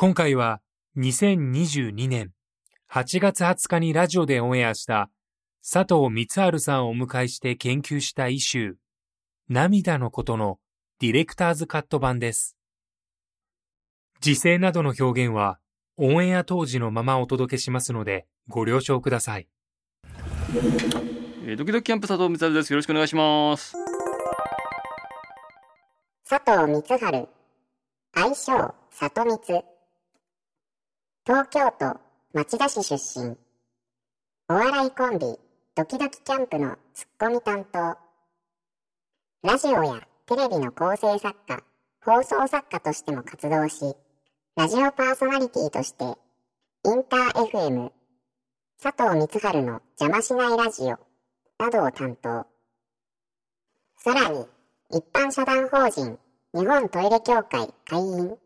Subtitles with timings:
[0.00, 0.62] 今回は
[0.96, 2.32] 2022年
[2.90, 5.10] 8月20日にラジオでオンエアした
[5.62, 8.74] 佐藤光春さんをお迎えして研究したイシュー
[9.50, 10.58] 涙のことの
[11.00, 12.56] ディレクターズカット版です。
[14.22, 15.58] 時勢などの表現は
[15.98, 19.48] オンエア当時のままお届けしますのでご了承ください。
[21.44, 22.72] えードキドキキャンプ佐藤光です。
[22.72, 23.74] よろしくお願いします。
[26.26, 27.28] 佐藤光春
[28.14, 29.79] 愛称里光
[31.30, 32.00] 東京都
[32.34, 33.36] 町田市出身。
[34.48, 35.38] お笑いコンビ
[35.76, 37.96] ドキドキキャンプのツッコミ担当。
[39.48, 41.62] ラジオやテレビの構成作家
[42.04, 43.94] 放送作家としても活動し
[44.56, 46.08] ラジオパーソナリティとしてイ
[46.96, 47.92] ンター FM
[48.82, 50.98] 佐藤光春の邪魔しないラジオ
[51.60, 52.44] などを担当。
[53.98, 54.46] さらに
[54.90, 56.18] 一般社団法人
[56.54, 58.36] 日本トイレ協会会員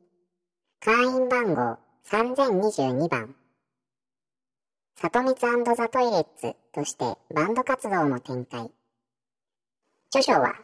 [0.81, 1.79] 会員番号
[2.11, 3.35] 3022番
[5.01, 8.70] 里光ザ・トイレッツとしてバンド活動も展開。
[10.14, 10.55] 著書は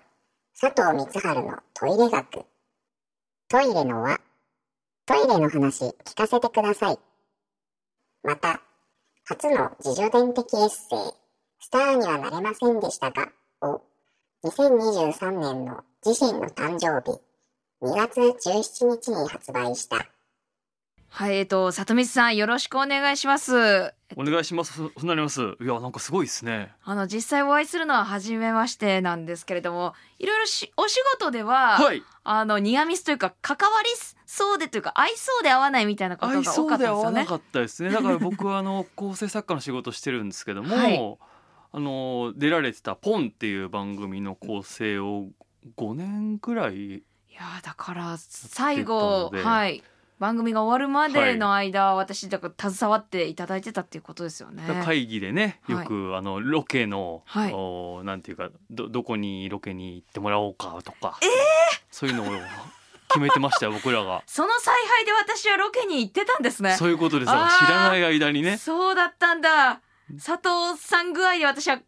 [0.60, 2.44] 佐藤光春のトイレ学。
[3.48, 4.20] トイレの輪。
[5.06, 6.98] トイレの話聞かせてください。
[8.22, 8.60] また
[9.24, 10.98] 初の自助伝的エッセイ
[11.58, 13.80] スターにはなれませんでしたがを
[14.44, 17.18] 2023年の自身の誕生日
[17.82, 20.06] 2月17日に発売した。
[21.12, 24.72] はいえっと里光さんよろしくお願いしますお願いします。
[24.72, 25.40] そそうなります？
[25.60, 26.72] いや、なんかすごいですね。
[26.82, 32.02] あの実際お会いするのは初めましてなんですけれどもいろいろしお仕事では、はい。
[32.24, 33.88] あのニアミスというか関わり
[34.26, 37.04] そうでというか合いそうで合わないみたいなこと合いが多そうで合かったんですよね。
[37.04, 37.90] わなかったですね。
[37.90, 41.18] だから僕は あの構成作家の仕事してるんですけども、はい
[41.72, 45.28] あの出られてたポンっていう番組の構成を
[45.76, 49.82] 5年くらいいやーだから最後やってたのではい
[50.20, 54.62] 番組が終わるまでの間、私だから携わっていただいてたっていうことですよね。
[54.84, 61.18] 会議でねよく、あのロケの、はいおなんていうかどどこにロケに行ってもらおうかとか、
[61.90, 62.26] そういうのを
[63.08, 64.22] 決めてましたよ僕らが。
[64.28, 66.76] その采配で私はロケに行ってたんですね。
[66.76, 68.58] そういうことです知らない間にね。
[68.58, 69.80] そうだったんだ。
[70.16, 71.80] 佐藤さん具合で私は。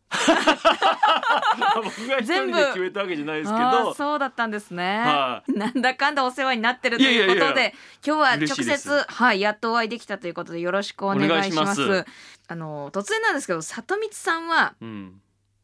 [1.76, 2.56] 僕が一人全部。
[2.56, 3.94] で決めたわけじゃないですけど。
[3.94, 4.98] そうだったんですね。
[5.04, 7.74] はなんだかんだお世話になってるということで
[8.06, 12.04] 今日は直接はいやっとお会いできたということでよろしくお願いします。
[12.48, 15.20] あの突然なんですけど里光さんはうん。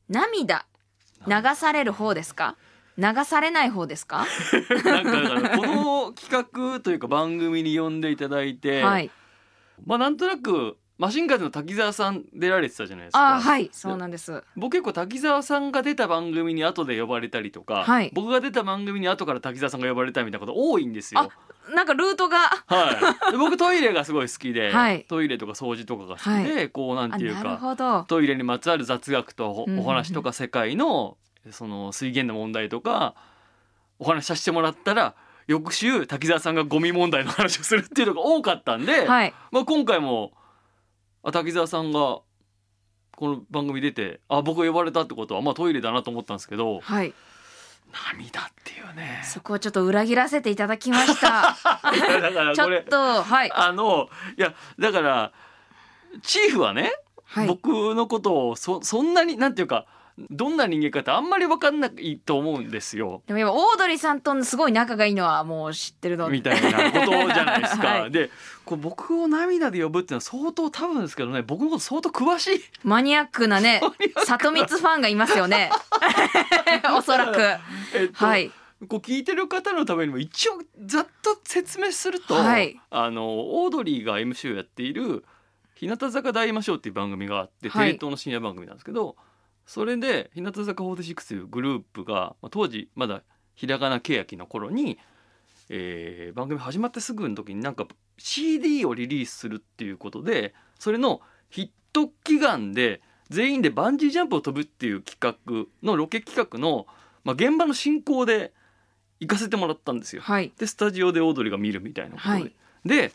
[0.08, 0.64] 涙
[1.26, 2.56] 流される方ですか？
[2.97, 4.26] 流されない方ですか？
[4.84, 9.10] なんかこの企画というか番組に呼んでいただいて、はい。
[9.84, 13.36] まあなんとなくマシンガンズの滝沢さん出られてたじゃないですか。
[13.36, 14.42] あーはいそうなんです。
[14.56, 18.10] 僕結構滝沢さんが出た番組に後で呼ばれたりとか、はい。
[18.12, 21.31] 僕が出た番組に後から滝沢さんが呼ばれたみたいなこと多いんですよ。
[21.72, 22.38] なんかルートが。
[22.66, 25.04] はい、で僕トイレがすごい好きで、 はい。
[25.09, 28.03] トイレとか掃除とかが好きで、こうなんていうかほど。
[28.03, 31.16] トイレにまつわる雑学とお話とか世界の
[31.53, 33.15] その水源の問題とか
[34.00, 35.15] お話しさせてもらったら
[35.47, 39.34] 翌週滝沢さんがゴミ問題の話をするっていうのが多かったんで、はい。
[39.53, 40.33] まあ、今回も
[41.22, 42.20] あ滝沢さんが
[43.16, 47.15] この番組出てあ僕呼ばれたってことはまあトイレだなと思ったんですけどはい。
[48.12, 49.22] 涙っていうね。
[49.24, 51.56] そこをちょっと裏切らせていただきました。
[52.20, 53.50] だからちょこれっとはい。
[53.53, 55.32] あのいやだから
[56.22, 56.92] チーフはね、
[57.24, 57.47] はい。
[57.47, 59.86] 僕のことをそそんなになんていうか
[60.30, 63.22] どんな人間かってあんまり分かんないと思うんですよ。
[63.26, 66.26] でも今オードリーさんとすごい仲がいいのはもう知ってるの。
[66.26, 67.86] でみたいなことじゃないですか。
[67.86, 68.10] はい。
[68.10, 68.30] で
[68.65, 71.42] こう僕を涙で呼ぶっていうのは相当多分ですけどね。
[71.42, 72.60] 僕のこと相当詳しい。
[72.82, 73.80] マニアックなね
[74.26, 75.70] 里光ファンがいますよね。
[76.97, 77.41] おそらく。
[77.94, 78.50] えっとはい。
[78.88, 82.80] こう聞いてる方のためにも一応ざっと説明すると、はい。
[82.91, 85.24] あのオードリーが MC をやっている
[85.74, 87.86] 「日向坂大魔賞っていう番組があって、はい。
[87.88, 89.16] テレ東の深夜番組なんですけど
[89.68, 93.22] それで日向坂46というグループが、まあ、当時まだ
[93.54, 94.98] ひらがな欅の頃に、
[95.68, 97.86] えー番組始まってすぐの時になんか
[98.16, 101.20] CD をリリースするっていうことでそれの
[101.50, 106.86] ヒット祈願で全員でバンジージャンプを飛ぶっていう企画のロケ企画の、
[107.24, 108.54] まあ、現場の進行で
[109.21, 110.22] 行かせてもらったんですよ。
[110.22, 110.50] はい。
[110.56, 112.53] でスタジオでオードリーが見るみたいなことで、はい。
[112.86, 113.12] で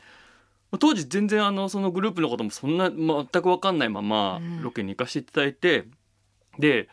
[0.80, 4.62] 当時全然あのそのグループのこともそんな全く分かんないままうん。
[4.62, 5.86] ロケに行かせていただいて、
[6.60, 6.90] で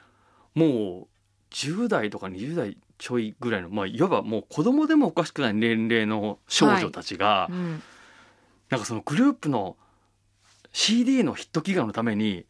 [0.55, 1.09] もう
[1.51, 7.83] 10代とか20代ちょいぐらいの、まあ、いわばもう子供でもおかしくない年齢の少女たちが、うん。
[8.69, 9.77] なんかそのグループの
[10.73, 12.45] CD のヒット祈願のために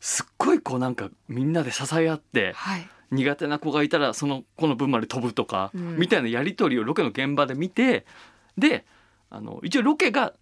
[0.00, 2.88] すっごいこうなんかみんなで支え合ってはい。
[3.12, 5.96] 苦手な子がいたらその子の分まで飛ぶとか、うん。
[5.96, 8.06] みたいなやり取りをロケの現場で見て
[8.56, 8.86] で
[9.28, 10.32] あの一応ロケが、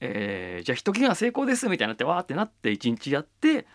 [0.00, 3.66] えーじゃあ一気が成功ですみたいになってわーってなって一日やって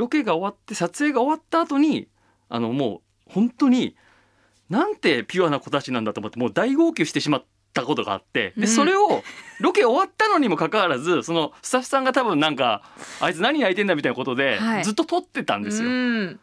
[0.00, 2.08] ロケが終わって撮影が終わった後に
[2.48, 3.96] あのもう本当に
[4.70, 7.44] なんてピュアな子たちなんだと思ってもう大号泣してしまっ
[7.74, 8.62] たことがあってうん。
[8.62, 9.22] でそれを
[9.60, 12.82] ロケ終わったのにもかかわらずそのスタッフさんが多分なんか
[13.20, 14.84] あいつ何泣いてんだみたいなことではい。
[14.84, 15.90] ずっと撮ってたんですよ。
[15.90, 16.40] うん。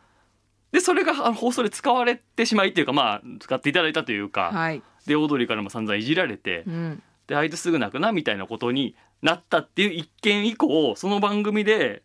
[0.71, 4.83] でそれが放送で使われてしまいっていうかまあ使っていただいたというか、はい。
[5.07, 7.03] でオードリーからも散々いじられてうん。
[7.25, 12.03] であいつすぐ泣くなみたいなことになったっていう一件以降その番組で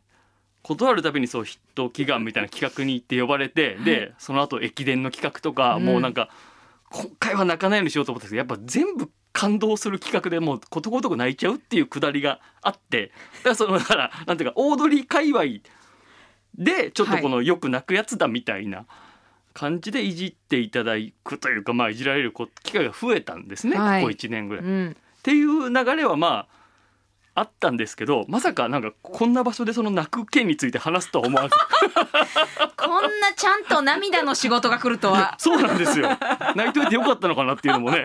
[0.63, 5.85] 断るたびにそうヒット祈願みたいな企画に行って呼ばれて、でその後駅伝の企画とか、うん。
[5.85, 6.29] もうなんか
[6.91, 15.45] 今回は泣かないようにしようと思ったんですけどやっぱ全部感動する企画でもうことごとく泣いちゃうっていうくだりがあってだからそのだからなんていうかオードリー界隈
[16.55, 18.85] でちょっとこのよく泣くやつだみたいな
[19.55, 20.95] 感じでいじっていただ
[21.25, 24.03] くというかまあいじられるこ機会が増えたんですね、はい。
[24.03, 24.65] ここ1年ぐらい。
[24.65, 24.91] うん。
[24.91, 26.62] っていう流れはまあ
[27.35, 31.55] あったんですけどまさかなんかこんな場所でその泣く件について話すとは思わず
[32.77, 35.35] こんなちゃんと涙の仕事が来るとは。
[35.41, 36.09] そうなんですよ
[36.55, 38.05] 泣いといてよかったのかなっていうのもね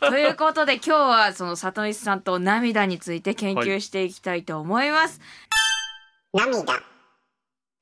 [0.00, 5.20] ということで今日はその里石さんと涙について研究していきたいと思います。
[6.32, 6.82] 涙。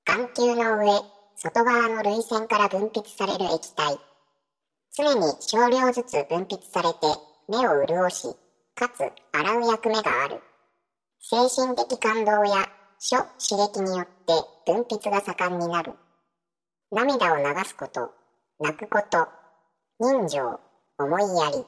[0.05, 1.03] 眼球の上、
[1.35, 3.99] 外側の涙腺から分泌される液体。
[4.97, 6.99] 常に少量ずつ分泌されて
[7.49, 8.29] 目を潤し、
[8.77, 9.01] かつ
[9.33, 10.41] 洗う役目がある。
[11.29, 12.69] 精神的感動や
[13.01, 14.33] 諸刺激によって
[14.65, 15.95] 分泌が盛んになる。
[16.93, 18.13] 涙を流すこと、
[18.61, 19.27] 泣くこと、
[19.99, 20.61] 人情、
[20.97, 21.65] 思いやり。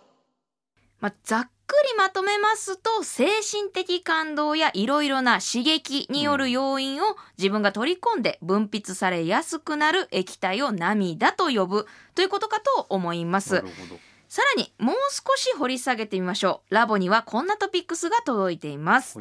[1.00, 13.54] まあ、ざっくりまとめますと精神的感動やいろいろな刺激による要因を自分が取り込んで分泌されやすくなる液体を涙と呼ぶということかと思います。
[13.56, 16.74] なるほどさらにもう少し掘り下げてみましょう。
[16.74, 19.18] ラボにはこんなトピックスが届いています。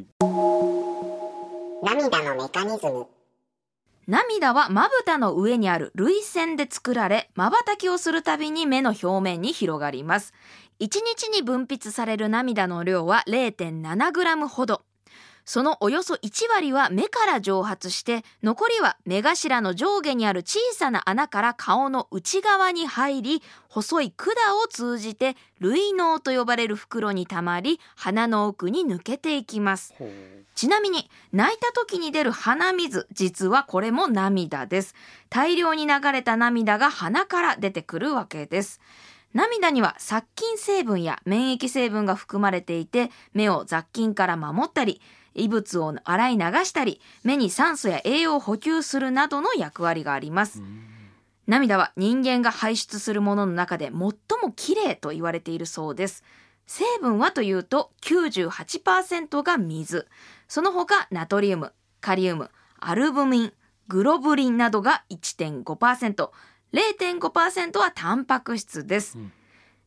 [1.81, 3.07] 涙のメカニズム。
[4.05, 10.33] 涙はまぶたの上にある涙腺で作られ、瞬きをするたびに目の表面に広がります。
[10.79, 14.81] 1日に分泌される涙の量は 0.7g ほど。
[15.47, 29.93] そのおよそ1割は目から蒸発して、残りは目頭の上下にある小さな穴から顔の内側に入り、細い管を通じて涙嚢と呼ばれる袋に溜まり、鼻の奥に抜けていきます。
[30.53, 34.95] ちなみに泣いた時に出る鼻水実はこれも涙です。
[35.29, 38.81] 大量に流れた涙が鼻から出てくるわけです。
[39.33, 44.99] 涙には殺菌成分や免疫成分が含まれていて目を雑菌から守ったり
[45.37, 50.61] 異物を洗い流したり目に酸素や栄養を補給するなどの役割があります。
[51.45, 54.11] 涙は人間が排出するものの中で最も
[54.55, 56.25] きれいと言われているそうです。
[56.65, 60.07] 成分はというと98%が水。
[60.49, 63.53] その他ナトリウムカリウムアルブミン
[63.87, 69.31] グロブリンなどが 1.5%0.5% はタンパク質です、うん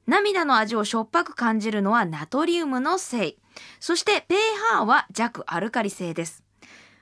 [0.06, 3.36] 涙の味をしょっぱく感じるのはナトリウムのせい
[3.78, 6.44] そして pH は弱アルカリ性です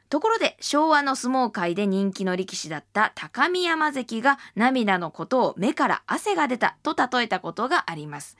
[0.09, 8.38] ところで昭和の相撲界で人気の力士だった高見山関が涙のことを目から汗が出たと例えたことがあります。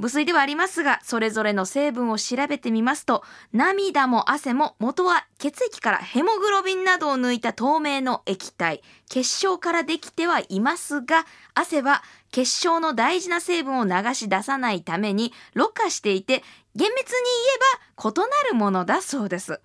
[0.00, 12.02] 無水ではありますが、それぞれの成分を調べてみますと、涙も汗も元は血液からヘモグロビンなどを抜いた透明の液体、結晶からできてはいますが、汗は
[12.32, 16.42] 結晶の大事な成分を流し出さないために、ろ過していて、
[16.74, 19.60] 厳密に言えば異なるものだそうです。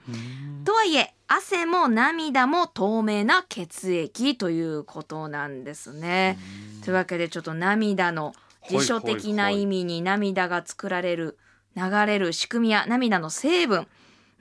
[0.66, 6.38] とはいえ汗も涙も透明な血液ということなんですね。
[6.84, 8.36] というわけでちょっと涙の
[8.70, 11.38] 辞書的な意味に涙が作られる
[11.76, 13.88] 流れる仕組みや涙の成分。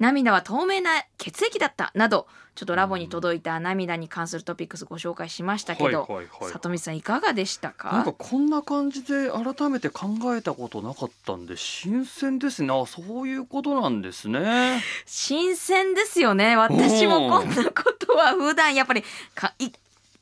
[0.00, 1.92] 涙は透明な血液だった。
[1.94, 2.26] など
[2.56, 6.08] ちょっとラボに届いた涙に関するトピックスご紹介しましたけど、
[6.52, 7.92] 里見さんいかがでしたか？
[7.92, 12.72] なんかこんな感じで改めて考えたことなかったんで新鮮ですね。
[12.72, 14.82] あそういうことなんですね。
[15.06, 16.56] 新鮮ですよね。
[16.56, 19.04] 私もこんなことは普段やっぱり
[19.34, 19.72] かい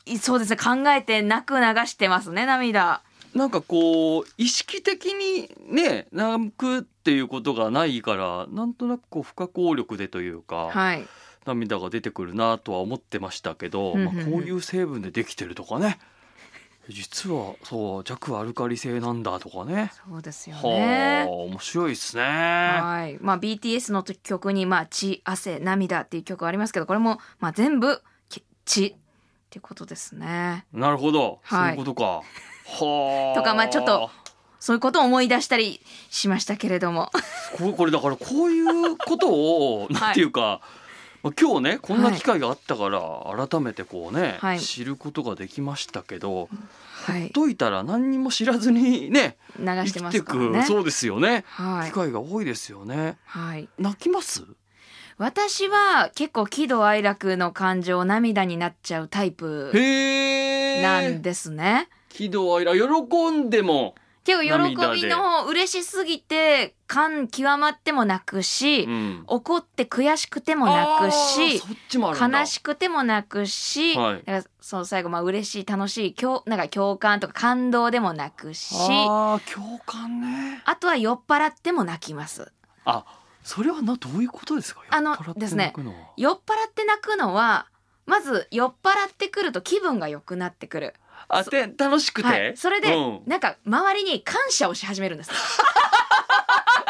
[0.06, 0.56] いそうですね。
[0.56, 3.02] 考えて泣く流してますね涙
[3.34, 11.06] なんかこう意識的にね泣くっていうことがないからなんとなくこう不可抗力でというか、はい。
[11.44, 15.98] 涙が出てくるなとは思ってましたけど、まあ、こういう成分でできてるとかね。
[16.88, 19.92] 実はそう弱アルカリ性なんだとかね。
[20.08, 22.22] そうですよはねあ面白いですね。
[22.22, 23.18] はい。
[23.20, 28.96] まあ BTS の曲にまあ血汗涙っていう曲ありますけどこれもまあ全部き血
[29.52, 30.64] ってことですね。
[30.72, 31.60] なるほど、はい。
[31.60, 32.04] そういうことか。
[32.64, 33.38] はあ。
[33.38, 34.10] とかまあちょっと
[34.58, 37.10] そういうことを思い出したりしましたけれども。
[37.58, 40.62] これこれだからこういうことをなんていうか、
[41.22, 44.60] まあ今日ねこんな機会があったから改めてこうね、はい。
[44.60, 46.48] 知ることができましたけど、
[47.04, 47.30] はい。
[47.32, 50.64] といたら何にも知らずにね流してますね。
[50.64, 51.90] そうですよね、はい。
[51.90, 53.18] 機会が多いですよね。
[53.26, 53.68] はい。
[53.78, 54.46] 泣きます？
[55.18, 59.72] 私は結構喜怒哀楽の感情涙になっちゃうタイプ。
[60.82, 61.88] なんですね。
[62.08, 62.78] 喜怒哀楽
[63.08, 71.60] 喜んでも、結構喜びの嬉しすぎて感極まっても泣くし、うん、怒って悔しくても泣くし
[71.98, 80.62] 悲しくても泣くし、はいだからその最後まあ嬉しい楽しい共なんか共感とか感動でも泣くしあ共感ね。
[80.76, 82.52] とは酔っ払っても泣きます。
[82.84, 83.04] あ、
[83.44, 84.82] それはなどういうことですか？
[84.90, 87.66] あの酔っ払ってですね泣くのは酔っ払って泣くのは
[88.06, 90.94] まず酔っ払ってくると気分が良くなってくる。
[91.28, 92.28] あ、で楽しくて？
[92.28, 95.30] はい、それで、うんなんか周りに感謝をし始めるんです。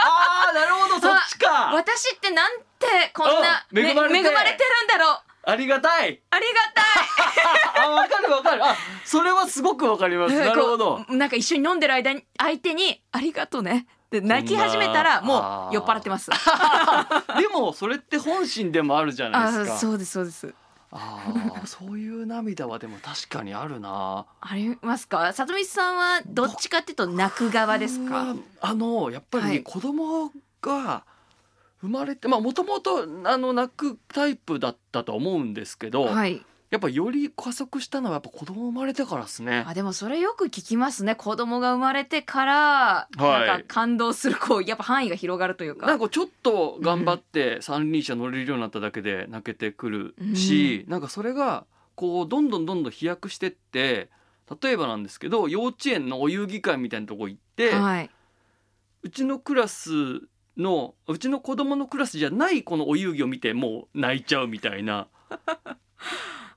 [0.04, 1.70] ああ、なるほど、 そっちか。
[1.74, 6.20] 私ってなんてこんなうん恵まれてめ恵まれてるんだろうありがたい。
[6.30, 8.64] ありがたい あ、わかるわかる。
[8.64, 10.34] あ、それはすごくわかります。
[10.38, 13.86] なるほどなんか一緒に飲んでる間に相手に「ありがとうね」
[14.18, 16.30] って泣き始めたらもう酔っ払ってます。
[17.38, 19.74] でも、それって本心でもあるじゃないですか。
[19.74, 20.54] あそうですそうです。
[20.90, 21.24] あ
[21.62, 24.26] あ、そういう涙はでも確かにあるな。
[24.42, 25.32] ありますか？
[25.32, 28.34] 里見さんはどっちかっていうと泣く側ですか？
[28.60, 31.04] あのやっぱはいり子供が
[31.80, 39.62] 生まれて、まあもともとあの泣くタイプだったと思うんですけど、はいやっぱより加速したのはやっぱ子供生まれてからですね。
[39.66, 41.14] あでもそれよく聞きますね。
[41.14, 45.86] 子供が生まれてからなんか感動するこうやっぱ範囲が広がるというか。
[45.86, 54.08] なんかちょっと頑張って三輪車乗れるようになっただけで泣けてくるし、なんかそれがこうどんどんどんどん飛躍してって
[54.62, 58.10] 例えばなんですけど幼稚園のお遊戯会みたいなとこ行って、はい、
[59.02, 59.90] うちのクラス
[60.56, 65.08] のうちの子供のクラスじゃないこのお遊戯を見てもう泣いちゃうみたいな。
[65.64, 65.76] あ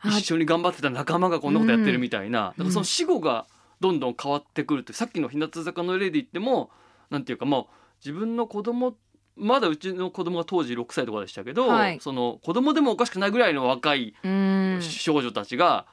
[0.10, 2.64] 一緒に頑張ってた仲間がこんなことやってるみたいな,、うん。
[2.64, 3.46] なんかその死後が
[3.80, 6.70] どんどん変わってくるってさっきの日向坂の例で言っても
[7.10, 7.66] なんていうかもう
[8.06, 8.96] 自分の子供
[9.36, 12.00] まだうちの子供が当時6歳とかでしたけど、はい。
[12.00, 14.16] その子供でもおかしくないぐらいの若い
[14.80, 15.86] 少女たちが、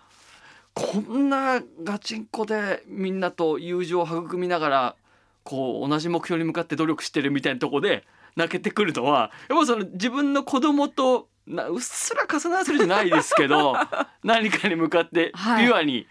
[0.74, 4.96] こんなガチンコでみんなと友情を育みながら
[5.44, 8.04] こう同じ目標に向かって努力してるみたいなとこで
[8.36, 13.74] 泣けてくるのはやっぱその自分の子供となうっすら重ならせるじゃないですけど
[14.22, 15.66] 何かに向かってはい。
[15.66, 16.06] ピュアに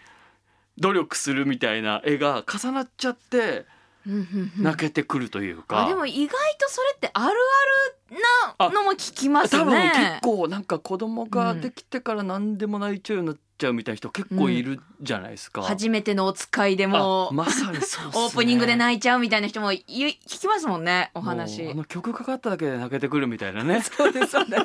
[0.78, 3.66] 努力するみたいな絵が重なっちゃって
[4.58, 5.84] 泣けてくるというか。
[5.84, 7.30] あでも意外とそれってあるあ
[8.14, 9.62] るなのも聞きますね。
[9.62, 15.62] 多分結構なんか子供ができてから何でも泣いちゃうようになっちゃうみたいな人結構いるじゃないですか。
[15.62, 17.28] 初めてのお使いでも。
[17.30, 18.10] あまさにそうね。
[18.16, 21.68] オープニングで泣いちゃうみたいな人もい聞きますもんねお話。
[21.70, 23.80] あの曲かかっただけで泣けてくるみたいなね。
[23.86, 24.62] そうですそうです。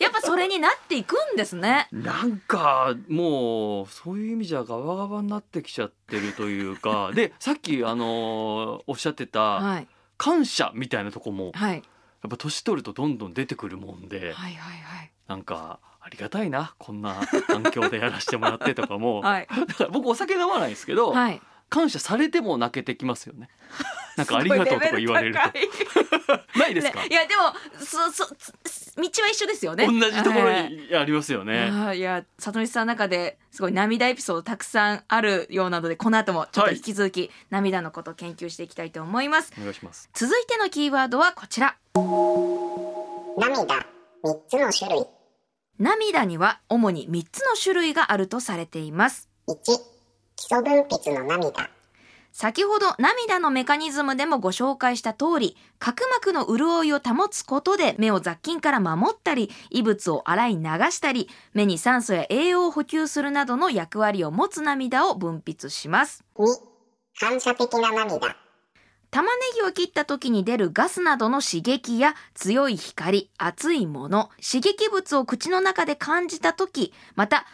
[0.00, 1.88] やっぱそれになっていくんですね。
[1.90, 7.10] なんかもうそういう意味じゃガバガバになってきちゃってるというか。
[7.14, 9.88] でさっきあのーおっしゃってたはい。
[10.16, 11.76] 感謝みたいなとこもはい。
[11.76, 11.80] や
[12.28, 14.18] っぱ年取るとどんどん出てくるもんで。
[14.18, 15.10] はいはいはい。
[15.26, 19.20] なんかありがたいなこんな環境でやらせてもらってとかも。
[19.22, 19.46] はい。
[19.48, 21.40] だから僕お酒飲まないんですけどはい。
[21.68, 23.48] 感謝されても泣けてきますよね。
[24.16, 25.40] なんかありがとうとか言われると。
[26.58, 28.52] ないですか、ね、いやでもそそつ
[28.96, 29.86] 道は一緒ですよね。
[29.86, 30.72] 同じところはい。
[30.72, 40.10] にありますよね、あーいや里見さんの中ですごい涙エピソードたくさんあるようなのでこの後もちょっと引き続き涙のことを研究していきたいと思います、お願いします。
[40.12, 41.76] 続いてのキーワードはこちら。
[41.94, 43.86] 涙。
[44.22, 45.19] 3つの種類
[45.80, 49.54] 涙には主に3つの種類があるとされています1
[50.36, 51.70] 基礎分泌の涙
[52.32, 66.24] 先ほど涙のメカニズムでもご紹介した通り、角膜の潤いを保つことで目を雑菌から守ったり、異物を洗い流したり、目に酸素や栄養を補給するなどの役割を持つ涙を分泌します。
[66.36, 66.46] 2、
[67.14, 68.36] 反射的な涙。
[69.10, 77.44] 玉ねぎを切った時に出るガスなどの刺激や強い光、熱いもの、刺激物を口の中で感じた時、また、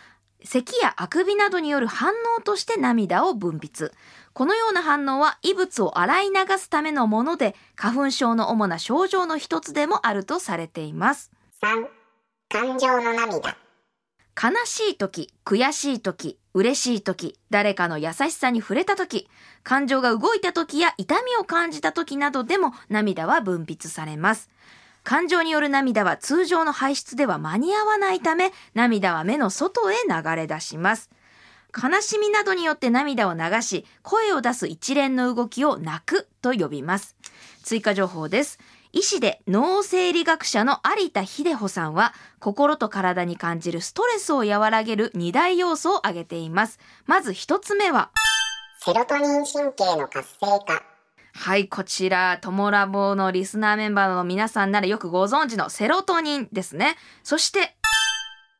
[0.44, 3.90] 咳やあくびなどによる反応として涙を分泌。
[4.34, 11.32] このような反応は異物を洗い流すためのもので、花粉症の主な症状の一つでもあるとされています。
[11.62, 11.86] 3、
[12.50, 13.65] 感情の涙。
[14.40, 19.30] 悲しい時、悔しい時、嬉しい時、誰かの優しさに触れた時、
[19.62, 24.50] 感情が動いた時や痛みを感じた時などでも涙は分泌されます。
[25.04, 31.08] 感情による涙は通常の排出では間に合わないため、涙は目の外へ流れ出します。
[31.72, 37.16] 悲しみなどによって涙を流し、声を出す一連の動きを泣くと呼びます。
[37.62, 38.58] 追加情報です。
[38.96, 46.78] 医師で脳生理学者の有田秀穂さんは、心と体に感じるストレスを和らげる2大要素を挙げています。
[47.04, 48.10] まず一つ目は、
[48.78, 50.82] セロトニン神経の活性化。
[51.34, 56.96] はい、こちら、トモラボのリスナーメンバーの皆さんならよくご存知のセロトニンですね。
[57.22, 57.76] そして、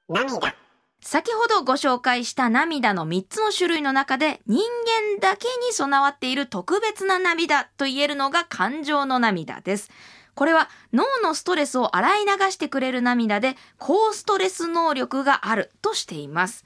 [0.07, 0.55] 涙。
[1.01, 9.89] 先ほどご紹介した涙の3つの種類の中で人間だけに備わっている特別な涙と言えるのが感情の涙です。
[10.37, 16.65] これは脳のストレスを洗い流してくれる涙で高ストレス能力があるとしています。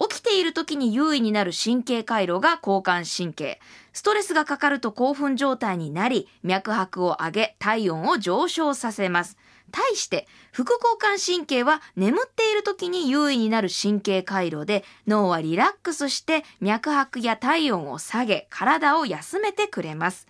[0.00, 3.60] 起きている時に優位になる神経回路が交感神経。
[3.92, 9.36] ストレスがかかると興奮状態になり、脈拍を上げ、体温を上昇させます。
[9.70, 20.26] 対して、副交感神経は眠っている時に優位になる神経回路で、脳はリラックスして脈拍や体温を下げ、体を休めてくれます。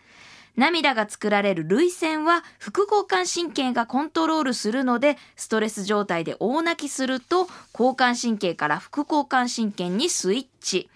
[0.56, 10.88] 涙が作られる涙腺は副交感神経がコントロールするので、ストレス状態で大泣きすると、交感神経から副交感神経にスイッチ。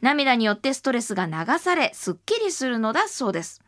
[0.00, 3.62] 涙によってストレスが流され、すっきりするのだそうです。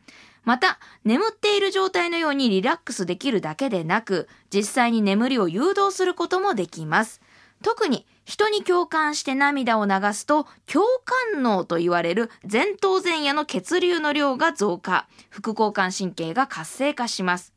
[0.44, 7.20] また、眠っている状態のようにリラックスできるだけでなく、実際に眠りを誘導することもできます。
[7.64, 10.84] 特に人に共感して涙を流すと共
[11.32, 15.08] 感脳と言われる前頭前野の血流の量が増加。
[15.30, 17.54] 副交感神経が活性化します。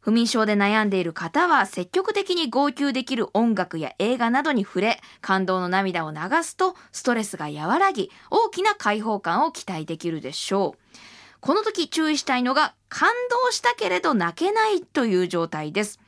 [0.00, 10.96] 不眠症で悩んでいる方は積極的に号泣できる音楽や映画などに触れ感動の涙を流すとストレスが和らぎ大きな解放感を期待できるでしょう。
[11.40, 16.00] この時注意したいのが感動したけれど泣けないという状態です。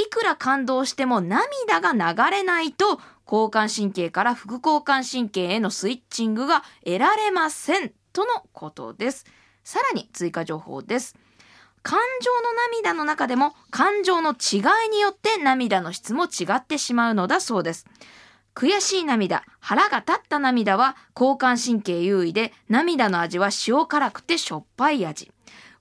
[0.00, 9.26] いくら感動しても涙が流れないと交感神経から副交感神経へのスイッチングが得られませんとのことです。
[9.62, 11.16] さらに追加情報です。
[11.82, 17.86] 感情の涙の中でも感情の違いによって涙の質も違ってしまうのだそうです。
[18.54, 25.30] 悔しい涙、腹が立った涙は交感神経優位で涙の味は塩辛くてしょっぱい味。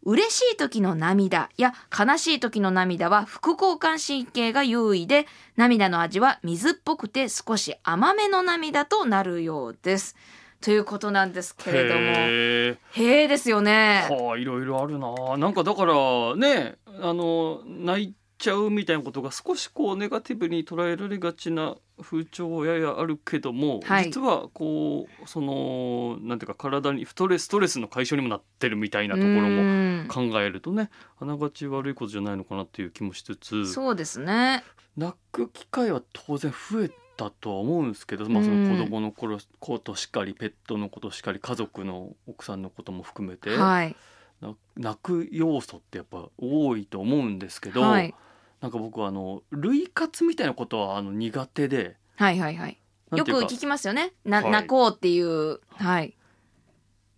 [0.09, 10.15] 嬉しい時の涙や悲しい時の涙は副交感神経が優位で涙の味は水っぽくて少し甘めの涙となるようです。
[10.61, 11.99] ということなんですけれども。
[12.01, 14.07] へへえですよね。
[14.09, 29.63] えはあいろいろあるななんかだからねあの泣いちゃうみたいなことが少しこうネガティブに捉えられがちな風潮ややあるけども、はい実はこうそのなんていうか体にストレスストレスの解消にもなってるみたいなところも
[30.03, 34.63] も考えるとねあながち悪いことじゃないのかなっていう気もしつつそうですね。
[34.97, 43.95] 泣く機会は当然増えたとは思うんですけど、まあ、その子供の頃ことしかりペットのことしかり家族の奥さんのことも含めて、はい。
[44.41, 48.15] な泣く要素ってやっぱ多いと思うんですけど、はい。
[48.61, 51.95] なんか僕はあの類活みたいなことはあの苦手で。
[52.17, 52.77] はいはいはい。
[53.15, 53.45] よくなんていうか。
[53.47, 54.13] 聞きますよね。
[54.25, 54.51] な、はい。
[54.51, 55.59] 泣こうっていう。
[55.75, 56.15] はい。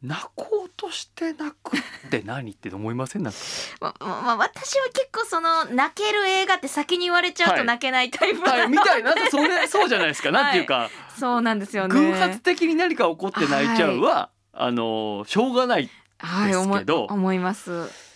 [0.03, 3.23] 泣こうとして泣くって何って思いません？
[3.23, 3.39] なんか。
[3.81, 7.59] ま、ま、ま私は結構その泣ける映画って先に言われちゃうはい。
[7.59, 8.67] と泣けないタイプはい。
[8.69, 9.13] みたいな。
[9.13, 10.89] なんかそれ そうじゃないですか、なんていうか。
[11.19, 11.93] そうなんですよね。
[11.93, 17.05] 偶発的に何か起こって泣いちゃうは、あのしょうがないはい、ですけど。
[17.05, 18.10] 思います。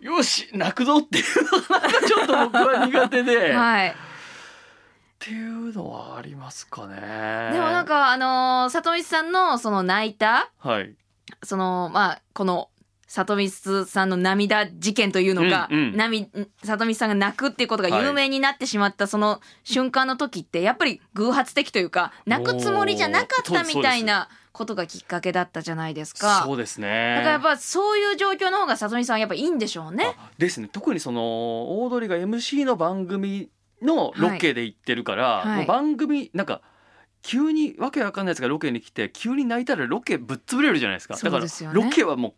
[0.00, 3.94] よし泣くぞっていうのがちょっと僕は苦手で、っ はい。
[5.18, 7.50] ていうのはありますかね。
[7.52, 10.94] でもなんかあのー里見さんのその泣いたはい。
[11.42, 12.70] そのまあこの
[13.08, 15.96] 里見さんの涙事件というのが、うんうん。
[15.96, 16.30] なみ
[16.62, 26.42] 里見さんが泣くっていうことが有名になってしまったその瞬間の時ってやっぱり偶発的というか泣くつもりじゃなかったみたいなことがきっかけだったじゃないですか。
[26.44, 27.14] そうですね。
[27.16, 30.16] だからやっぱそういう状況の方が里見さんはやっぱいいんでしょうね。
[30.18, 30.68] あですね。
[30.70, 33.50] 特にそのオードリーが MC の番組
[33.82, 35.48] のロケで行ってるから、はい。
[35.48, 36.62] はいもう番組なんか
[37.22, 41.16] 急にわけわかんないやつがロケに来て急に泣いたらロケぶっ潰れるじゃないですか。
[41.16, 42.34] だからロケはも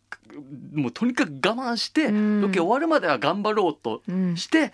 [0.75, 2.41] うもうとにかく我慢してうん。
[2.41, 4.73] ロケ終わるまでは頑張ろうとうん、して、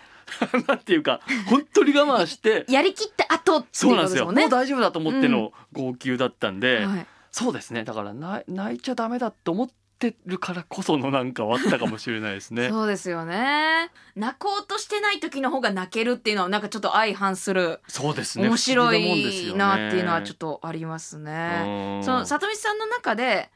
[0.66, 4.64] なんていうか本当に我慢して やりきって後っていそううなんですよもうことですもんね。
[4.64, 7.06] 大丈夫だと思っての号泣だったんで、はい
[7.38, 9.68] そうですねだから泣泣いちゃダメだと思っ
[9.98, 12.68] てるからこそのなんかはあったかもしれないですね。
[12.72, 13.90] そうですよね。
[14.14, 21.98] 泣こうとしてない時の方が泣けるっていうのはなんかちょっと相反するそうですね面白いねなっていうのはちょっとありますね。
[21.98, 23.50] うんその里見さんの中で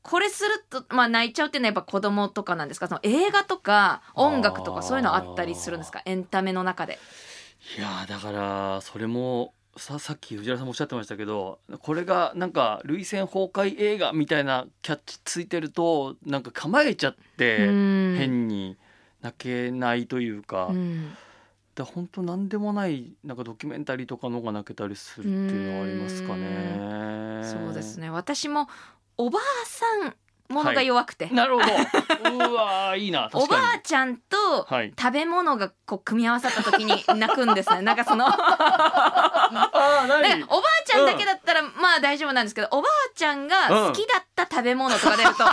[0.00, 2.88] これするとまあ泣いちゃうっていうのはやっぱ子供とかなんですか？
[2.88, 6.00] その映画とか音楽とかそういうのあったりするんですか？
[6.06, 6.98] エンタメの中で。
[7.76, 18.14] いやーだからそれもささっき藤原さんもおっしゃってましたけどこれがなんか涙腺崩壊映画みたいなキャッチついてるとなんか構えちゃってうん。
[18.18, 18.76] 変に
[19.22, 20.74] 泣けないというか、う
[21.84, 27.42] 本当なんでもないなんかドキュメンタリーとかの方が泣けたりするっていうのはありますかね。
[27.44, 28.10] そうですね。
[28.10, 28.68] 私も
[29.16, 30.14] おばあさん
[30.48, 31.66] ものが弱くて、なるほど。
[32.48, 33.62] うわーいいなお確かに。
[33.62, 34.92] ばあちゃんとはい。
[34.98, 37.82] 食べ物がこう組み合わさった時に泣くんですね。
[37.82, 38.26] なんかその。
[38.26, 38.32] あ
[39.52, 45.52] あだからおばあちゃんだけだったらまあ大丈夫なんですけど、おばあちゃんが好きだった食べ物とか出ると、 な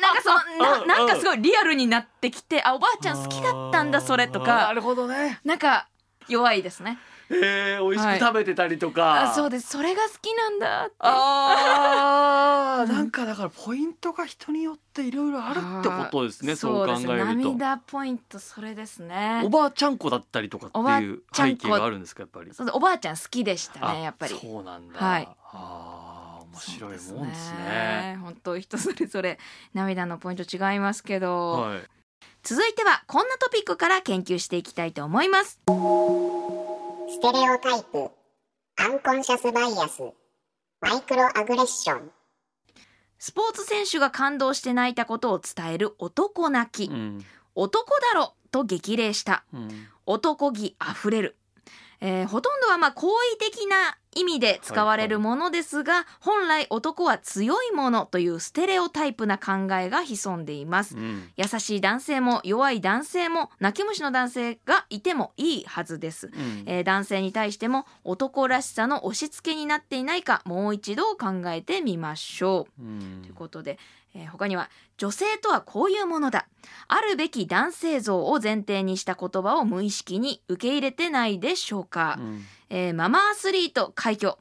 [0.00, 0.40] なんかその
[0.80, 5.40] うんななんかすごいリアルになってきてあおばあちゃん好きだったんだそれとなかるほどね。
[5.44, 5.86] なんか
[6.28, 6.98] 弱いですね
[7.32, 9.30] えー、美味しく食べてたりとか。
[9.30, 16.56] あそうですそれが好きなんだってあなんかだからポイントが人によっていろいろあるってことですね。
[16.56, 17.14] そう考えると。
[17.14, 22.50] 涙ポイントそれですねおばあちゃん子だったりとかっていう背景があるんですかやっぱり？
[22.72, 24.98] おばあちゃん好きでしたあねやっぱりそうなんだ。
[24.98, 28.18] はいああ、面白いもんですね。
[28.20, 29.38] 本当人それぞれ
[29.72, 31.82] 涙のポイント違いますけど、はい。
[32.42, 35.60] 続いてはこんなトピックから研究していきたいと思います
[37.12, 38.08] ステレオタイプ、
[38.76, 40.00] アンコンシャスバイアス、
[40.80, 42.08] マイクロアグレッション、
[43.18, 47.24] スポーツ選手が感動して泣いたことを伝える男泣き、うん。
[47.56, 49.42] 男だろと激励した。
[49.52, 49.88] うん。
[50.06, 51.36] 男気あふれる、
[52.00, 61.30] えーほとんどはまあ好意的な意味で使われるものですが、本来男は強いものというステレオタイプな考えが潜んでいますうん。
[61.36, 66.64] 優しい男性も弱い男性も泣き虫の男性がいてもいいはずですうん。
[66.66, 72.82] えー男性に対しても男らしさの押し付けになっていないかもう一度考えてみましょう。
[72.82, 73.78] うんということで、
[74.14, 76.46] えー他には女性とはこういうものだ。
[76.88, 82.44] あるべき男性像を前提にした言葉を無意識に受け入れてないでしょうか、うん。
[82.68, 84.34] えーママアスリート快挙、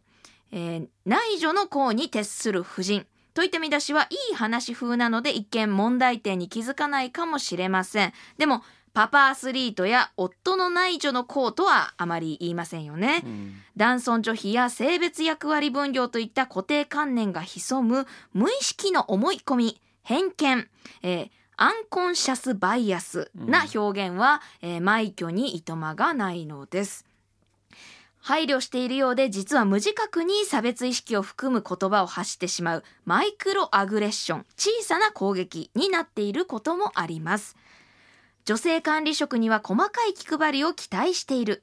[0.52, 3.06] えー内助の功に徹する婦人。
[3.36, 8.14] といった見出しはいい話風なので一見問題点に気づかないかもしれません。
[8.38, 8.64] でも
[9.00, 20.68] パパアスリートや夫の内助の功とはあまり言いませんよね、うん男尊女卑や性別役割分業といった固定観念が潜む無意識の思い込み偏見、
[21.02, 27.06] えーアンコンシャスバイアスな表現は、えー枚挙にいとまがないのです。
[28.20, 37.56] 配慮しているようで実は無自覚に差別意識を含む言葉を発してしまうマイクロアグレッション小さな攻撃になっていることもあります。
[38.50, 41.62] 女性管理職には細かい気配りを期待している。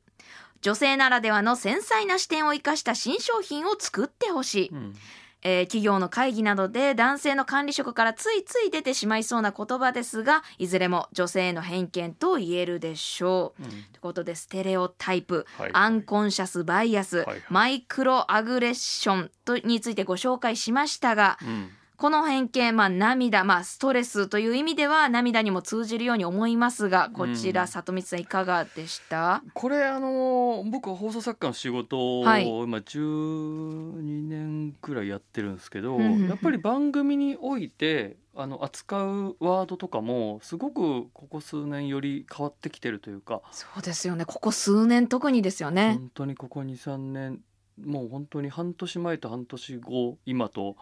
[0.60, 4.94] 女性ならではの繊細な視点を生かした新商品を作ってほしい、うん。
[5.42, 13.64] えー企業の会議などで男性の管理職からついつい出てしまいそうな言葉ですがいずれも女性への偏見と言えるでしょう。
[13.64, 13.68] うん。
[13.68, 15.70] ということでステレオタイプ、はい。
[15.72, 17.42] アンコンシャスバイアス、はいはい。
[17.50, 29.42] マイクロアグレッションとについてご紹介しましたがうんこの偏見、まあ、涙、まあ、ストレスという意味では涙にも通じるように思いますがこちら、うん里光さんいかがでした？
[29.54, 32.46] これあの僕は放送作家の仕事を今はい。
[32.46, 43.40] 12年くらいやってるんですけど、うんやっぱり番組においてあの扱うワードとかもすごくここ数年より変わってきてるというか。
[43.52, 44.24] そうですよね。
[44.24, 45.94] ここ数年特にですよね。
[45.98, 47.40] 本当にここ23年
[47.82, 50.76] もう本当に半年前と半年後今と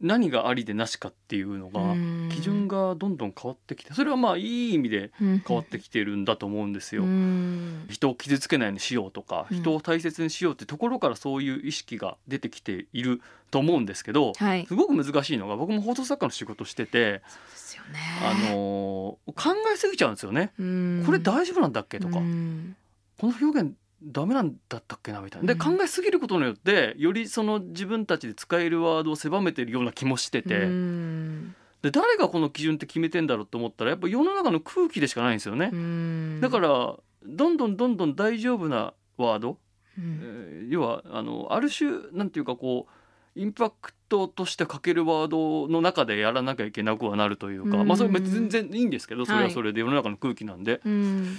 [0.00, 2.28] 何がありでなしかっていうのがうん。
[2.30, 7.04] 基準がどんどん変わってきてそれはまあいい意味で変わってきてるんだと思うんですよ。
[7.04, 7.86] うん。
[7.88, 9.56] 人を傷つけないようにしようとか、うん。
[9.58, 14.66] 人を大切にしようってところからそういう意識が出てきていると思うんですけど、はい。
[14.66, 17.22] すごく難しいのが僕も放送作家の仕事してて。
[18.22, 20.52] あのー考えすぎちゃうんですよね。
[20.58, 21.02] うん。
[21.06, 22.76] これ大丈夫なんだっけとか、うん。
[23.18, 25.46] この表現ダメなんだったっけなみたいな。
[25.46, 25.76] で、うん。
[25.78, 31.54] 考えすぎることによってよりその自分たちで使えるワードを狭めてるような気もしてて、うん。
[31.82, 35.70] で誰がこの基準って決めてんだろうと思ったらやっぱ世の中の空気でしかないんですよね。
[35.72, 36.40] うん。
[36.40, 39.58] だからどんどんどんどん大丈夫なワード、
[39.98, 40.20] うん。
[40.22, 47.88] えー要はあのある種なんていうかこうインパクトとして書けるワードの中でやらなきゃいけなくはなるというか、うん。
[47.88, 49.50] まあそれも全然いいんですけどそれははい。
[49.52, 50.80] それで世の中の空気なんで。
[50.84, 51.38] うん。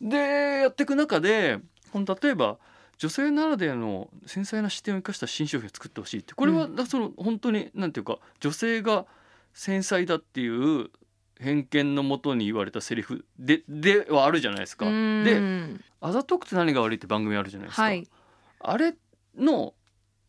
[0.00, 1.58] でやっていく中で
[1.96, 2.58] この例えば
[2.98, 9.06] 女性ならではの繊細な視点を生かした新商品を作ってほしいってこれはその本当になんていうか女性が
[9.54, 10.90] 繊細だっていう
[11.38, 14.86] 偏見のもとに言われたセリフでではあるじゃないですか。
[14.86, 17.82] うんで「あざとくて何が悪い」って番組あるじゃないですか。
[17.82, 18.06] はい
[18.60, 18.94] あれ
[19.36, 19.74] の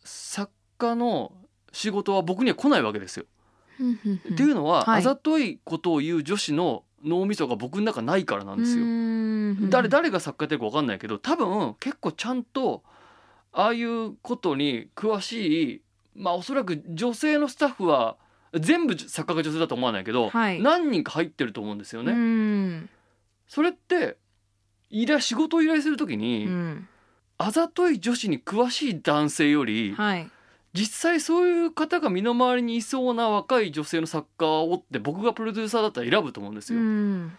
[0.03, 1.33] 作家の
[1.71, 3.25] 仕事は僕には来ないわけですよ。
[3.79, 8.85] っていうのは、はいあざといことを言う女子の脳みそが僕の中ないからなんですよ。
[8.85, 12.83] よ誰誰が作家やってるか分かんないけど多分結構ちゃんと
[13.53, 15.81] ああいうことに詳しい
[16.15, 18.17] まあおそらく女性のスタッフは
[18.53, 20.61] 全部作家が女性だと思わないけど、はい。
[20.61, 22.13] 何人か入ってると思うんですよね。
[22.13, 22.89] うん。
[23.47, 24.17] それって
[24.89, 26.87] 依頼仕事を依頼するときに、うん。
[27.37, 30.31] あざとい女子に詳しい男性より、はい
[30.77, 36.83] 実際そういう方が身の回りにいそうな若い女性の作家をって僕がプロデューサーだったら選ぶと思うんですうよ。
[36.83, 37.37] ん。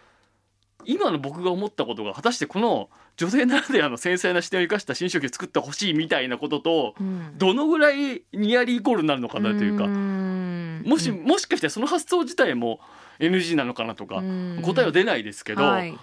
[0.83, 7.37] 今の僕が思ったことが果たしてこの女性ならではの繊細な視点を生かした新商品を作ってほしいみたいなこととうん。
[7.37, 10.83] どのぐらいニアリーイコールになるのかなというかん。
[10.85, 12.81] もしもしかしてその発想自体も
[13.19, 14.61] NG なのかなとかうん。
[14.63, 15.97] 答えは出ないですけどはい。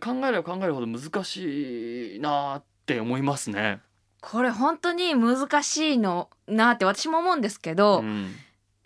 [0.00, 3.80] 考えれば考えるほど難しいなって思いますね。
[4.22, 8.34] これ本当に難しいのなって私も思うんですけど、うん。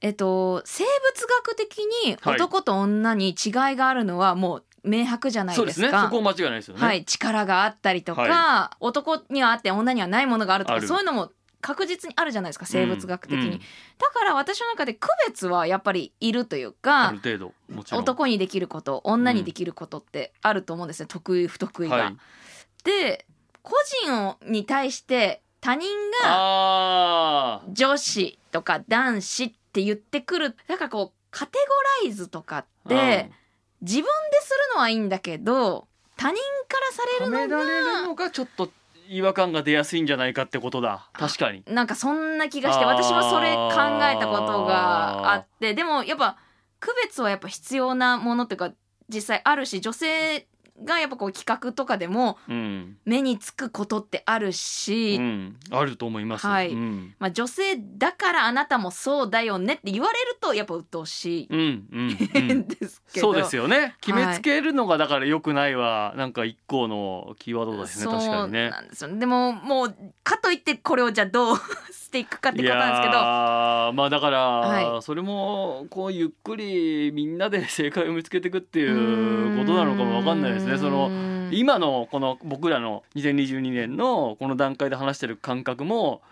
[0.01, 2.35] えっと生物学的にはい。
[2.35, 5.87] 男と女に違いがあるのはもう明白じゃないそうですか。
[5.87, 6.05] ね。
[6.05, 6.81] そこは間違いないですよね。
[6.81, 13.53] はい、力があったりとか、は男にはあって女にはないものがあるとかそういうのも確実にあるじゃないですか生物学的に、うん。
[13.53, 13.61] うん
[13.99, 18.01] だから私の中で区別はやっぱりいるというあかる程度もちろん。
[18.03, 21.07] 男にできること女にできることってあると思うんですよ。
[21.07, 21.97] 得意不得意が。
[21.97, 22.17] はい、
[22.85, 23.27] で
[23.67, 23.75] 個
[24.05, 25.89] 人をに対して他人
[26.23, 31.59] が女子とか男子って言ってくるだからこうカテ
[32.03, 33.33] ゴライズとかって
[33.83, 34.09] 自分で
[34.41, 36.37] するのはいいんだけど他人
[36.69, 38.71] からさうんれるのはめられるがのがちょっと
[39.09, 41.09] 違和感が出やすいんじゃないかってことだ。
[41.13, 41.63] 確かに。
[41.67, 46.39] なんかそんな気がして私もそれ考えたことがあってでもやっぱ
[46.81, 48.73] 区別はやっぱ必要なものっていうか
[49.09, 50.47] 実際あるし女性
[50.85, 52.97] がやっぱこう企画とかでもうん。
[53.05, 56.47] 目につくことってあるし、うん、あると思います。
[56.47, 56.71] はい。
[56.71, 57.15] うん。
[57.19, 63.95] まあ、女性だからあなたもそうだよねって言われるとやっぱ鬱陶しいうんうん ですけど、そうですよね。
[64.01, 64.27] 決はい。
[64.29, 68.13] めつけるのがだから良くないはなんか一個のキーワードですね。
[68.13, 68.71] 確かにね。
[69.01, 71.57] ででももうかといってこれをじゃあどう
[71.91, 73.13] していくかっていことなんですけど。
[73.93, 80.79] まあだから、はそれもこうゆっくりみんなで正解を見つけていくっていうことなのかもわかんないですね。
[80.79, 86.23] そのの今のこの僕らの2022年のこの段階で話してる感覚も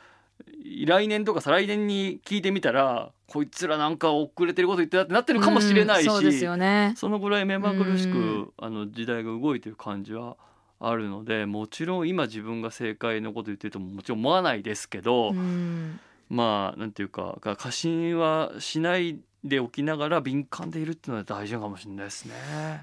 [0.86, 6.94] 来年とか再来年に聞いてみたらこいつらなんか遅れてること言ってたってなってるかもしれないし、そうですよね。
[6.96, 8.52] そのぐらい目まぐるしく、うん。
[8.58, 10.36] あの時代が動いてる感じは
[10.80, 16.00] あるのでもちろん今自分が正解のこと言ってるとももちろん思わないですけど、うん。
[16.28, 22.34] まあなんていうかが過信はしないでおきながら敏感でいるっていうのは大事かもしれないですね。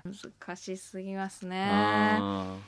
[0.06, 1.66] 難しすぎますうね
[2.20, 2.60] ん。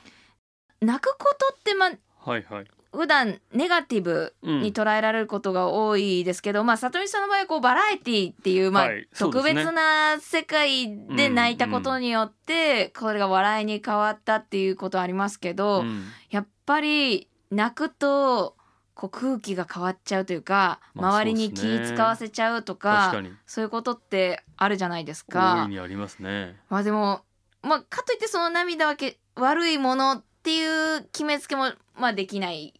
[0.80, 2.64] 泣くことってまあはいはい。
[2.92, 9.06] 普段ネガティブに捉えられることが多いですけど、まあ里見さんの場合はこうバラエティっていう、まあはいね。
[9.16, 16.04] 特別な世界で泣いたことによって、これが笑いに変わったっていうことありますけど、うん。
[16.30, 18.56] やっぱり泣くと
[18.94, 23.32] こう空気が変わっちゃうというか、まあ周りに気そうですね使わせちゃうとか確かに。
[23.46, 25.68] そういうことってあるじゃないです大かい。
[25.70, 26.56] にありますね。
[26.68, 27.22] まあでも、
[27.62, 32.74] まあ、かといってその涙はけ悪いものっていう決めつけも、まあ、できない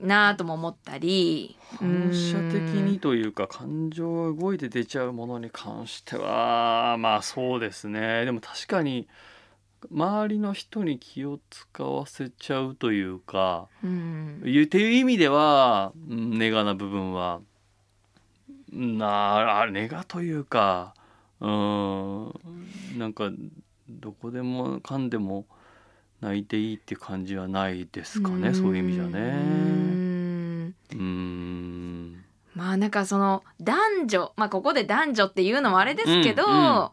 [0.00, 1.56] なとも思ったり。
[1.78, 8.24] 反射的にというか感情が動いて出ちゃうものに関してはまあそうですね。
[8.24, 9.08] でも確かに
[9.90, 14.42] 周りの人に気を使わせちゃうというかうん。
[14.44, 17.40] いうっていう意味ではうんネガな部分は
[18.72, 20.94] なあネガというか
[21.40, 22.32] うん
[22.96, 23.30] なんか
[23.88, 25.46] どこでもかんでも
[26.20, 29.20] 泣いていいっていう感じはないですかねそういう意味じゃうね。
[29.20, 32.24] んうん。
[32.54, 36.88] まあなんかその男女まあここで男女っていうのもあれですけど、うんうん。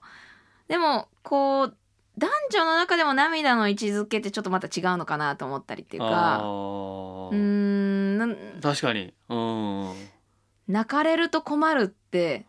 [0.67, 1.77] でもこう
[2.17, 9.13] 男女の中でも涙の位置づけってちょっとまた違うのかなと思ったりっていうあかうん確かに。
[9.30, 9.93] うん。
[10.67, 12.45] 泣かれると困るって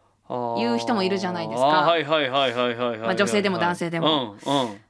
[0.57, 1.67] 言う人もいるじゃないですか。
[1.67, 4.37] はいはいはいはいはいはい、まあ女性でも男性でも。
[4.45, 4.81] うんうん。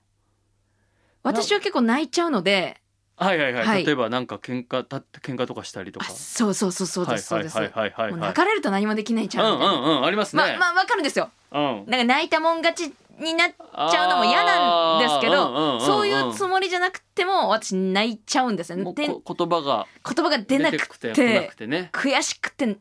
[1.22, 2.80] 私は結構泣いちゃうので
[3.16, 3.84] はいはいはい、はい。
[3.84, 6.10] 例えばなんか喧嘩たって喧嘩とかしたりとあか。
[6.12, 8.10] そうそうそうそうですそうですはいはいはいはいはい。
[8.12, 11.30] もう泣かれると何もできないちゃうんううみたいな、んうんありますね、まあまあわかるんですよ。
[11.50, 11.84] うん。
[11.86, 18.84] なんか泣いたもん勝ちになっちゃうのも嫌なんですけどそういうつももりじゃなくても私泣いちゃうんですよね。
[18.96, 19.06] 言
[19.48, 21.90] 葉が言葉が出なくてて来なくてね。
[21.92, 22.78] 悔しくて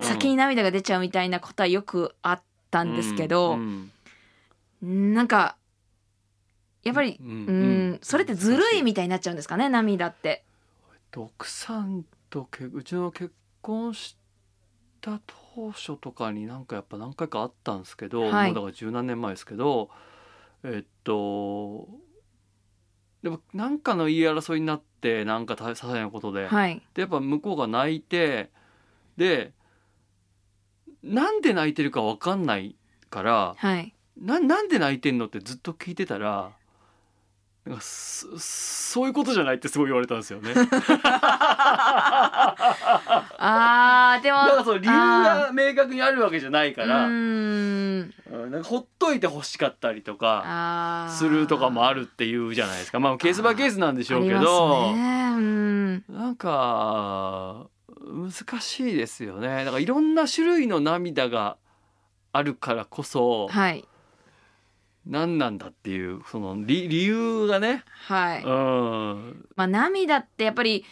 [0.00, 3.90] 先に涙が出ちゃうみたいなことはよくあったんですけど、うん
[4.82, 5.14] うん。
[5.14, 5.56] なんか
[6.82, 10.44] やっぱり、ううんんそれってずるいみたいになっちゃうんですかね涙って。
[11.16, 14.16] 奥さんとけうちの結婚し
[15.00, 15.20] た
[15.54, 18.52] 当初とかになんかやっぱ何回かあったんですけど、はい。
[18.52, 19.90] もうだから十何年前ですけど
[20.64, 21.88] えっと
[23.22, 28.50] でもなんかの言い争いになってなんか些細なことで、はい、でやっぱ向こうが泣いて
[29.16, 29.52] で
[31.02, 32.76] なんで泣いてるか分かんない
[33.10, 36.52] からはい、ななんで泣いてんのってずっと聞いてたら
[37.66, 40.54] なんかそそういうことじゃないってすごい言われたんですよね。
[43.42, 48.14] あーでもだからその理由あが明確にあるわけじゃないから、うん。
[48.30, 52.98] なんかほっといて欲しかったりとかするとかもあるっていうじゃないですか。
[52.98, 55.32] まあケースバイケースなんでしょうけど、ね。
[55.36, 56.04] うん。
[56.08, 57.66] なんか
[58.00, 59.64] 難しいですよね。
[59.64, 61.58] だからいろんな種類の涙が
[62.32, 63.84] あるからこそはい
[65.06, 70.84] 何なんだっていうその理理由がね、はい、うん、まあ涙ってやっぱり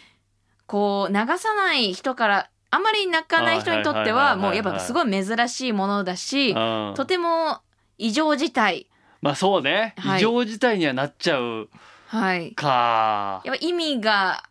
[0.65, 6.53] こう流さない人からあんまり泣かない人にとってはもうやっぱすごい珍しいものだしう
[6.91, 6.93] ん。
[6.95, 7.61] とても
[7.97, 8.87] 異常事態。
[9.21, 10.17] まあそうね、はい。
[10.19, 11.69] 異常事態にはなっちゃう
[12.07, 12.53] はい。
[12.53, 13.41] か。
[13.43, 14.43] やっぱ意味が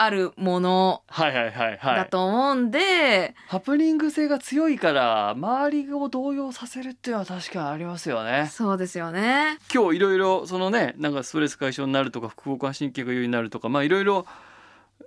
[0.00, 8.48] ああるものはいはいはいはいだと思うんで、ハプニング性が強いから周りを動揺させるっていうのは確かにありますよね。
[8.50, 9.58] そうですよね。
[9.72, 14.26] 今日いろいろそのねなんかストレス解消になるとか副交感神経が優位になるとかまあいろいろ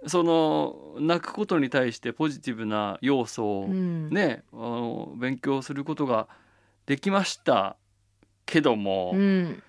[0.06, 6.28] その泣くことに対してポジティブな要素をうん、ね、あの勉強することが
[6.86, 7.78] できました
[8.46, 9.64] けども、うん、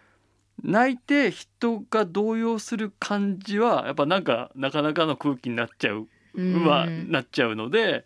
[0.62, 8.04] 泣いて人が動揺する感じはやっぱなんかなかなかの空気になっちゃううんはなっちゃうので、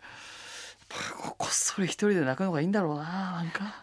[1.22, 3.82] ここっそり一人で泣くのがいいんだろうななんか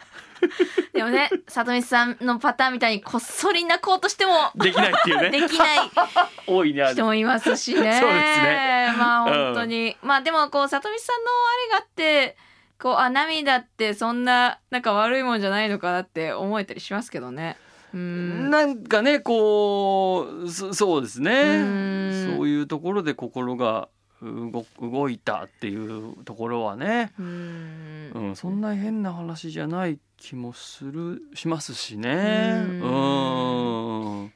[0.94, 5.80] でもね、里見さんのパターンみたいにこっそり泣こうとしてもできないっていうねできない
[6.48, 6.74] 大い。
[6.74, 8.00] 人もいますしね。
[8.00, 12.38] そうですねまあうん本当に、まあでもこう里見さんのあれがあって、
[12.80, 17.58] こうあ涙ってそんななんか悪いもんじゃないのかなって思えたりしますけどね。
[17.96, 18.50] うん。
[18.50, 23.88] なんかねこうそそうですねうんそういうところで心が
[24.22, 32.64] 動動いたっていうところはね、うんうん、そんな変な話じゃない気もするしますしね。
[32.66, 32.88] うう
[34.24, 34.34] んん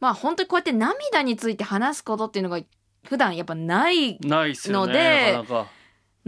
[0.00, 2.60] まあ本当にこうやって涙について話すことっていうのが
[3.04, 5.79] 普段やっぱないないっすよねのでなかなか。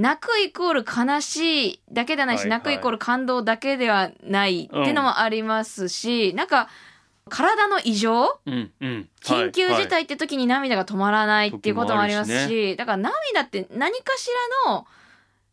[0.02, 2.58] 泣くイコール悲しいだけではないし、はいはい。
[2.58, 6.68] 泣くイコール感動だけではないっていうのもありますし、なんか
[7.28, 8.40] 体の異常？
[8.44, 14.28] うんうん、緊急事態って時に涙が止まらないっていうこともありますし,、時もだから涙って何かし
[14.66, 14.86] らの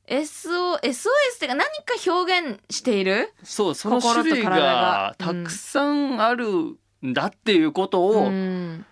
[0.08, 6.48] SO SOS ってか何か表現している、そうその種類がたくさんある
[7.06, 8.84] んだっていうことを、うん。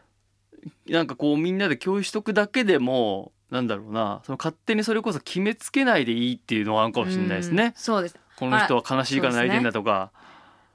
[0.88, 4.21] なんかこうみんなで共有しとくだけでもなんだろうな。
[4.25, 7.73] その勝手にそれこそ決めつけないでいいっていうのはあるかもしれないですうんね。
[7.75, 8.17] そうです。
[8.36, 10.12] この人は悲しいから泣いてんだとか、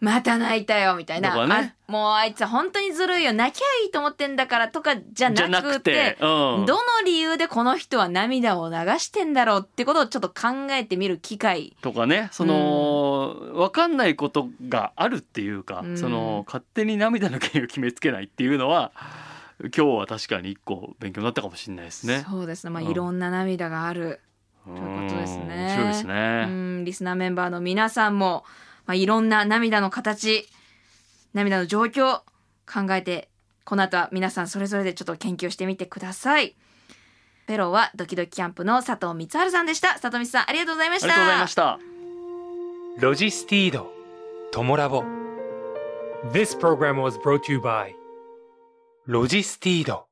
[0.02, 1.74] また泣いたよみたいな、ね。
[1.88, 3.32] あもうあいつ本当にずるいよ。
[3.32, 6.24] 泣きゃいいと思ってんだからとかじゃななくくてて、う
[6.62, 11.76] ん、どの理由でこの人は涙を流してんだろうってことをちょっと考えてみる機会。
[11.82, 12.30] とかね。
[12.32, 15.96] その、分かんないことがあるっていうか、うん。
[15.96, 18.90] その勝手に涙の原因を決めつけないっていうのは
[19.62, 22.25] 今日は確かに一個勉強になったかもしれないですね。
[22.29, 24.20] そうですねまあうんいろんな涙がある、
[24.64, 26.46] ということですね面白いですうね。
[26.46, 28.44] んリスナーメンバーの皆さんも、
[28.87, 30.48] まあ、いろんな涙の形
[31.33, 32.21] 涙の状況
[32.67, 33.29] 考えて
[33.65, 36.56] この後は皆さんそれぞれでちょっと研究してみてください
[37.46, 41.79] フェローはドキドキキャンプの佐藤光晴さんでした佐藤光さんありがとうございましたありがとうございました。
[42.98, 43.90] ロジスティード、
[44.50, 45.02] トモラボ。
[46.31, 47.94] This program was brought to you by
[49.05, 50.12] ロジスティード。